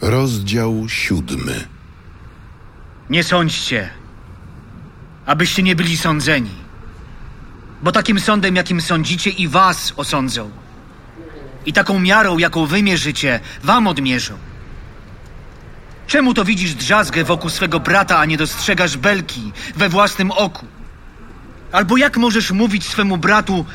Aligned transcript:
Rozdział 0.00 0.88
siódmy. 0.88 1.66
Nie 3.10 3.24
sądźcie, 3.24 3.90
abyście 5.26 5.62
nie 5.62 5.76
byli 5.76 5.96
sądzeni. 5.96 6.50
Bo 7.82 7.92
takim 7.92 8.20
sądem, 8.20 8.56
jakim 8.56 8.80
sądzicie, 8.80 9.30
i 9.30 9.48
was 9.48 9.92
osądzą. 9.96 10.50
I 11.66 11.72
taką 11.72 11.98
miarą, 11.98 12.38
jaką 12.38 12.66
wy 12.66 12.82
mierzycie, 12.82 13.40
wam 13.62 13.86
odmierzą. 13.86 14.38
Czemu 16.06 16.34
to 16.34 16.44
widzisz 16.44 16.74
drzazgę 16.74 17.24
wokół 17.24 17.50
swego 17.50 17.80
brata, 17.80 18.18
a 18.18 18.24
nie 18.24 18.36
dostrzegasz 18.36 18.96
belki 18.96 19.52
we 19.76 19.88
własnym 19.88 20.30
oku? 20.30 20.66
Albo 21.72 21.96
jak 21.96 22.16
możesz 22.16 22.50
mówić 22.50 22.88
swemu 22.88 23.16
bratu, 23.16 23.66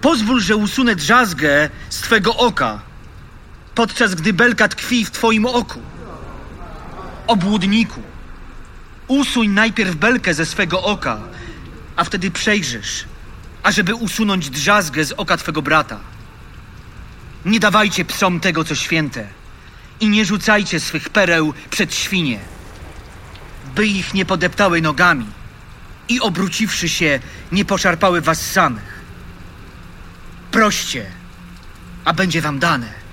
pozwól, 0.00 0.40
że 0.40 0.56
usunę 0.56 0.96
drzazgę 0.96 1.70
z 1.90 2.00
twego 2.00 2.36
oka, 2.36 2.87
podczas 3.78 4.14
gdy 4.14 4.32
belka 4.32 4.68
tkwi 4.68 5.04
w 5.04 5.10
twoim 5.10 5.46
oku? 5.46 5.82
Obłudniku, 7.26 8.02
usuń 9.08 9.48
najpierw 9.48 9.94
belkę 9.94 10.34
ze 10.34 10.46
swego 10.46 10.82
oka, 10.82 11.18
a 11.96 12.04
wtedy 12.04 12.30
przejrzysz, 12.30 13.04
ażeby 13.62 13.94
usunąć 13.94 14.50
drzazgę 14.50 15.04
z 15.04 15.12
oka 15.12 15.36
twego 15.36 15.62
brata. 15.62 16.00
Nie 17.44 17.60
dawajcie 17.60 18.04
psom 18.04 18.40
tego, 18.40 18.64
co 18.64 18.74
święte 18.74 19.26
i 20.00 20.08
nie 20.08 20.24
rzucajcie 20.24 20.80
swych 20.80 21.08
pereł 21.08 21.54
przed 21.70 21.94
świnie, 21.94 22.38
by 23.74 23.86
ich 23.86 24.14
nie 24.14 24.24
podeptały 24.24 24.82
nogami 24.82 25.26
i 26.08 26.20
obróciwszy 26.20 26.88
się, 26.88 27.20
nie 27.52 27.64
poszarpały 27.64 28.20
was 28.20 28.50
samych. 28.50 29.00
Proście, 30.50 31.06
a 32.04 32.12
będzie 32.12 32.42
wam 32.42 32.58
dane. 32.58 33.07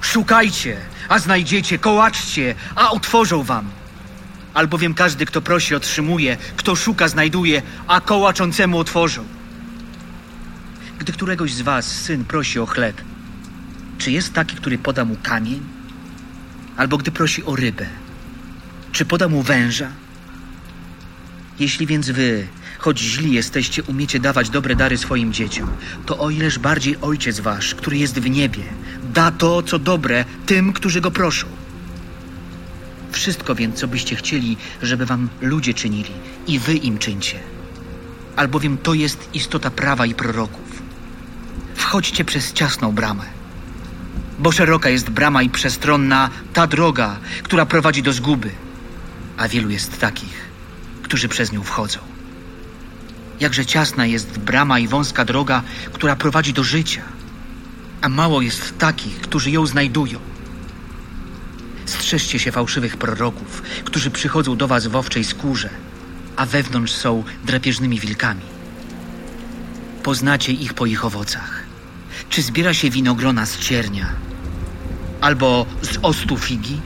Szukajcie, 0.00 0.76
a 1.08 1.18
znajdziecie, 1.18 1.78
kołaczcie, 1.78 2.54
a 2.74 2.90
otworzą 2.90 3.42
wam. 3.42 3.70
Albowiem 4.54 4.94
każdy, 4.94 5.26
kto 5.26 5.40
prosi, 5.40 5.74
otrzymuje, 5.74 6.36
kto 6.56 6.76
szuka, 6.76 7.08
znajduje, 7.08 7.62
a 7.86 8.00
kołaczącemu 8.00 8.78
otworzą. 8.78 9.24
Gdy 10.98 11.12
któregoś 11.12 11.52
z 11.52 11.60
was 11.60 11.86
syn 11.86 12.24
prosi 12.24 12.58
o 12.58 12.66
chleb, 12.66 13.00
czy 13.98 14.10
jest 14.10 14.32
taki, 14.32 14.56
który 14.56 14.78
poda 14.78 15.04
mu 15.04 15.16
kamień? 15.22 15.60
Albo 16.76 16.98
gdy 16.98 17.10
prosi 17.10 17.44
o 17.44 17.56
rybę, 17.56 17.86
czy 18.92 19.04
poda 19.04 19.28
mu 19.28 19.42
węża? 19.42 19.90
Jeśli 21.58 21.86
więc 21.86 22.10
wy, 22.10 22.46
choć 22.78 22.98
źli 22.98 23.32
jesteście, 23.32 23.82
umiecie 23.82 24.20
dawać 24.20 24.50
dobre 24.50 24.76
dary 24.76 24.98
swoim 24.98 25.32
dzieciom, 25.32 25.70
to 26.06 26.18
o 26.18 26.30
ileż 26.30 26.58
bardziej 26.58 26.96
Ojciec 27.00 27.40
wasz, 27.40 27.74
który 27.74 27.98
jest 27.98 28.20
w 28.20 28.30
niebie, 28.30 28.62
da 29.02 29.30
to, 29.30 29.62
co 29.62 29.78
dobre 29.78 30.24
tym, 30.46 30.72
którzy 30.72 31.00
go 31.00 31.10
proszą. 31.10 31.46
Wszystko 33.12 33.54
więc, 33.54 33.76
co 33.76 33.88
byście 33.88 34.16
chcieli, 34.16 34.56
żeby 34.82 35.06
wam 35.06 35.28
ludzie 35.40 35.74
czynili, 35.74 36.12
i 36.46 36.58
wy 36.58 36.74
im 36.74 36.98
czyńcie. 36.98 37.38
Albowiem 38.36 38.78
to 38.78 38.94
jest 38.94 39.28
istota 39.34 39.70
prawa 39.70 40.06
i 40.06 40.14
proroków. 40.14 40.82
Wchodźcie 41.74 42.24
przez 42.24 42.52
ciasną 42.52 42.92
bramę, 42.92 43.24
bo 44.38 44.52
szeroka 44.52 44.88
jest 44.88 45.10
brama 45.10 45.42
i 45.42 45.50
przestronna 45.50 46.30
ta 46.52 46.66
droga, 46.66 47.16
która 47.42 47.66
prowadzi 47.66 48.02
do 48.02 48.12
zguby, 48.12 48.50
a 49.36 49.48
wielu 49.48 49.70
jest 49.70 50.00
takich, 50.00 50.48
którzy 51.02 51.28
przez 51.28 51.52
nią 51.52 51.62
wchodzą. 51.62 51.98
Jakże 53.40 53.66
ciasna 53.66 54.06
jest 54.06 54.38
brama 54.38 54.78
i 54.78 54.88
wąska 54.88 55.24
droga, 55.24 55.62
która 55.92 56.16
prowadzi 56.16 56.52
do 56.52 56.64
życia, 56.64 57.02
a 58.00 58.08
mało 58.08 58.42
jest 58.42 58.78
takich, 58.78 59.20
którzy 59.20 59.50
ją 59.50 59.66
znajdują. 59.66 60.18
Strzeżcie 61.86 62.38
się 62.38 62.52
fałszywych 62.52 62.96
proroków, 62.96 63.62
którzy 63.84 64.10
przychodzą 64.10 64.56
do 64.56 64.68
was 64.68 64.86
w 64.86 64.96
owczej 64.96 65.24
skórze, 65.24 65.70
a 66.36 66.46
wewnątrz 66.46 66.92
są 66.92 67.24
drapieżnymi 67.44 68.00
wilkami. 68.00 68.42
Poznacie 70.02 70.52
ich 70.52 70.74
po 70.74 70.86
ich 70.86 71.04
owocach. 71.04 71.62
Czy 72.30 72.42
zbiera 72.42 72.74
się 72.74 72.90
winogrona 72.90 73.46
z 73.46 73.58
ciernia, 73.58 74.12
albo 75.20 75.66
z 75.82 75.98
ostu 76.02 76.36
figi? 76.36 76.80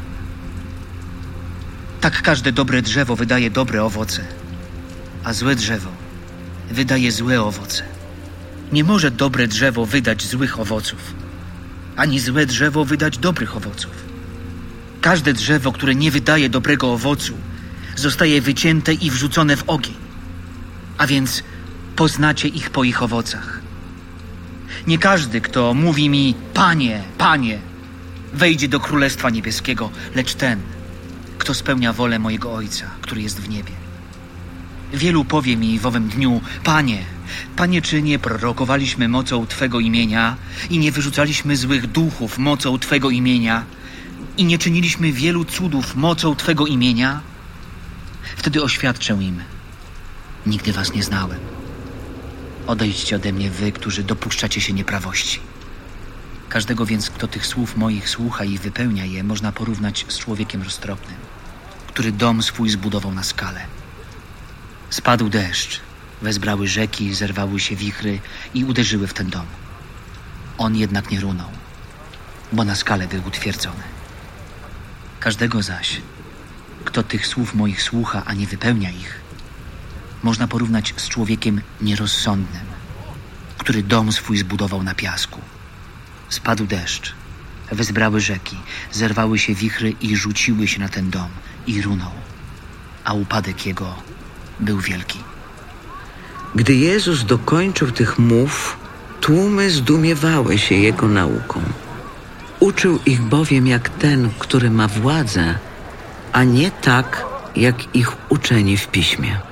Tak 2.00 2.22
każde 2.22 2.52
dobre 2.52 2.82
drzewo 2.82 3.16
wydaje 3.16 3.50
dobre 3.50 3.84
owoce, 3.84 4.24
a 5.24 5.32
złe 5.32 5.56
drzewo 5.56 6.02
wydaje 6.70 7.12
złe 7.12 7.42
owoce. 7.42 7.91
Nie 8.72 8.84
może 8.84 9.10
dobre 9.10 9.48
drzewo 9.48 9.86
wydać 9.86 10.26
złych 10.26 10.60
owoców, 10.60 11.14
ani 11.96 12.20
złe 12.20 12.46
drzewo 12.46 12.84
wydać 12.84 13.18
dobrych 13.18 13.56
owoców. 13.56 13.92
Każde 15.00 15.32
drzewo, 15.32 15.72
które 15.72 15.94
nie 15.94 16.10
wydaje 16.10 16.48
dobrego 16.48 16.92
owocu, 16.92 17.34
zostaje 17.96 18.40
wycięte 18.40 18.94
i 18.94 19.10
wrzucone 19.10 19.56
w 19.56 19.64
ogień. 19.66 19.94
A 20.98 21.06
więc 21.06 21.42
poznacie 21.96 22.48
ich 22.48 22.70
po 22.70 22.84
ich 22.84 23.02
owocach. 23.02 23.60
Nie 24.86 24.98
każdy, 24.98 25.40
kto 25.40 25.74
mówi 25.74 26.08
mi, 26.08 26.34
Panie, 26.54 27.02
Panie, 27.18 27.58
wejdzie 28.32 28.68
do 28.68 28.80
Królestwa 28.80 29.30
Niebieskiego, 29.30 29.90
lecz 30.14 30.34
ten, 30.34 30.60
kto 31.38 31.54
spełnia 31.54 31.92
wolę 31.92 32.18
mojego 32.18 32.52
Ojca, 32.52 32.86
który 33.00 33.22
jest 33.22 33.40
w 33.40 33.48
niebie. 33.48 33.72
Wielu 34.92 35.24
powie 35.24 35.56
mi 35.56 35.78
w 35.78 35.86
owym 35.86 36.08
dniu, 36.08 36.40
Panie, 36.64 37.04
Panie, 37.56 37.82
czy 37.82 38.02
nie 38.02 38.18
prorokowaliśmy 38.18 39.08
mocą 39.08 39.46
Twego 39.46 39.80
imienia 39.80 40.36
i 40.70 40.78
nie 40.78 40.92
wyrzucaliśmy 40.92 41.56
złych 41.56 41.86
duchów 41.86 42.38
mocą 42.38 42.78
Twego 42.78 43.10
imienia 43.10 43.64
i 44.36 44.44
nie 44.44 44.58
czyniliśmy 44.58 45.12
wielu 45.12 45.44
cudów 45.44 45.96
mocą 45.96 46.36
Twego 46.36 46.66
imienia? 46.66 47.20
Wtedy 48.36 48.62
oświadczę 48.62 49.18
im, 49.20 49.42
nigdy 50.46 50.72
Was 50.72 50.92
nie 50.92 51.02
znałem. 51.02 51.38
Odejdźcie 52.66 53.16
ode 53.16 53.32
mnie 53.32 53.50
wy, 53.50 53.72
którzy 53.72 54.02
dopuszczacie 54.02 54.60
się 54.60 54.72
nieprawości. 54.72 55.40
Każdego 56.48 56.86
więc, 56.86 57.10
kto 57.10 57.28
tych 57.28 57.46
słów 57.46 57.76
moich 57.76 58.08
słucha 58.08 58.44
i 58.44 58.58
wypełnia 58.58 59.04
je, 59.04 59.24
można 59.24 59.52
porównać 59.52 60.06
z 60.08 60.18
człowiekiem 60.18 60.62
roztropnym, 60.62 61.16
który 61.86 62.12
dom 62.12 62.42
swój 62.42 62.70
zbudował 62.70 63.14
na 63.14 63.22
skale. 63.22 63.81
Spadł 64.92 65.28
deszcz, 65.28 65.80
wezbrały 66.22 66.68
rzeki, 66.68 67.14
zerwały 67.14 67.60
się 67.60 67.76
wichry 67.76 68.20
i 68.54 68.64
uderzyły 68.64 69.06
w 69.06 69.14
ten 69.14 69.30
dom. 69.30 69.46
On 70.58 70.76
jednak 70.76 71.10
nie 71.10 71.20
runął, 71.20 71.50
bo 72.52 72.64
na 72.64 72.74
skale 72.74 73.08
był 73.08 73.26
utwierdzony. 73.26 73.82
Każdego 75.20 75.62
zaś, 75.62 76.00
kto 76.84 77.02
tych 77.02 77.26
słów 77.26 77.54
moich 77.54 77.82
słucha, 77.82 78.22
a 78.26 78.34
nie 78.34 78.46
wypełnia 78.46 78.90
ich, 78.90 79.20
można 80.22 80.48
porównać 80.48 80.94
z 80.96 81.08
człowiekiem 81.08 81.60
nierozsądnym, 81.80 82.66
który 83.58 83.82
dom 83.82 84.12
swój 84.12 84.38
zbudował 84.38 84.82
na 84.82 84.94
piasku. 84.94 85.40
Spadł 86.28 86.66
deszcz, 86.66 87.14
wezbrały 87.70 88.20
rzeki, 88.20 88.56
zerwały 88.90 89.38
się 89.38 89.54
wichry 89.54 89.94
i 90.00 90.16
rzuciły 90.16 90.68
się 90.68 90.80
na 90.80 90.88
ten 90.88 91.10
dom 91.10 91.28
i 91.66 91.82
runął, 91.82 92.12
a 93.04 93.12
upadek 93.12 93.66
jego 93.66 94.11
był 94.62 94.78
wielki. 94.78 95.18
Gdy 96.54 96.74
Jezus 96.74 97.24
dokończył 97.24 97.90
tych 97.90 98.18
mów, 98.18 98.76
tłumy 99.20 99.70
zdumiewały 99.70 100.58
się 100.58 100.74
Jego 100.74 101.08
nauką. 101.08 101.62
Uczył 102.60 102.98
ich 103.06 103.22
bowiem 103.22 103.66
jak 103.66 103.88
ten, 103.88 104.30
który 104.38 104.70
ma 104.70 104.88
władzę, 104.88 105.58
a 106.32 106.44
nie 106.44 106.70
tak, 106.70 107.26
jak 107.56 107.96
ich 107.96 108.12
uczeni 108.28 108.76
w 108.76 108.88
piśmie. 108.88 109.51